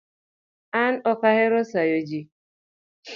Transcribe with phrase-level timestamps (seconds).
[0.81, 2.27] An Ok ahero sayo jii